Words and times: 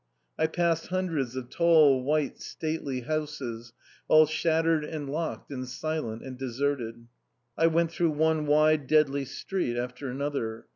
I 0.35 0.47
passed 0.47 0.87
hundreds 0.87 1.35
of 1.35 1.51
tall, 1.51 2.01
white, 2.03 2.39
stately 2.39 3.01
houses, 3.01 3.71
all 4.07 4.25
shattered 4.25 4.83
and 4.83 5.07
locked 5.07 5.51
and 5.51 5.67
silent 5.67 6.23
and 6.23 6.39
deserted. 6.39 7.05
I 7.55 7.67
went 7.67 7.91
through 7.91 8.09
one 8.13 8.47
wide, 8.47 8.87
deadly 8.87 9.25
street 9.25 9.77
after 9.77 10.09
another. 10.09 10.65